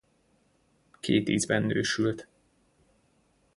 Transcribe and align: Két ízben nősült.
Két 0.99 1.29
ízben 1.29 1.63
nősült. 1.63 2.27